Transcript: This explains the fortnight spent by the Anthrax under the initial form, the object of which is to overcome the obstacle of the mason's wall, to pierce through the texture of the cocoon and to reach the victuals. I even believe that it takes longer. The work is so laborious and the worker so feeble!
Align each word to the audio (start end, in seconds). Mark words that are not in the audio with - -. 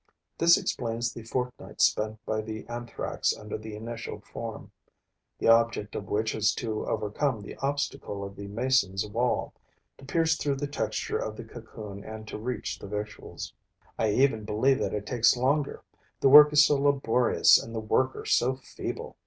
This 0.39 0.57
explains 0.57 1.13
the 1.13 1.21
fortnight 1.21 1.79
spent 1.79 2.17
by 2.25 2.41
the 2.41 2.65
Anthrax 2.67 3.37
under 3.37 3.55
the 3.55 3.75
initial 3.75 4.19
form, 4.19 4.71
the 5.37 5.47
object 5.47 5.93
of 5.93 6.07
which 6.07 6.33
is 6.33 6.55
to 6.55 6.87
overcome 6.87 7.39
the 7.39 7.55
obstacle 7.57 8.23
of 8.23 8.35
the 8.35 8.47
mason's 8.47 9.05
wall, 9.05 9.53
to 9.99 10.05
pierce 10.05 10.37
through 10.37 10.55
the 10.55 10.65
texture 10.65 11.19
of 11.19 11.35
the 11.37 11.43
cocoon 11.45 12.03
and 12.03 12.27
to 12.29 12.39
reach 12.39 12.79
the 12.79 12.87
victuals. 12.87 13.53
I 13.99 14.09
even 14.13 14.43
believe 14.43 14.79
that 14.79 14.95
it 14.95 15.05
takes 15.05 15.37
longer. 15.37 15.83
The 16.19 16.29
work 16.29 16.51
is 16.51 16.65
so 16.65 16.77
laborious 16.77 17.61
and 17.61 17.75
the 17.75 17.79
worker 17.79 18.25
so 18.25 18.55
feeble! 18.55 19.17